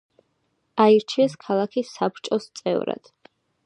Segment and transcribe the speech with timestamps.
[0.85, 3.17] აირჩიეს ქალაქის საბჭოს წევრად.